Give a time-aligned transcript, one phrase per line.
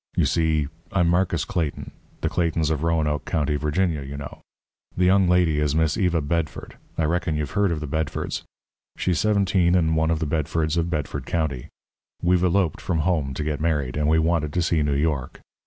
[0.17, 1.91] You see, I'm Marcus Clayton
[2.21, 4.41] the Claytons of Roanoke County, Virginia, you know.
[4.97, 8.41] The young lady is Miss Eva Bedford I reckon you've heard of the Bedfords.
[8.97, 11.67] She's seventeen and one of the Bedfords of Bedford County.
[12.19, 15.39] We've eloped from home to get married, and we wanted to see New York.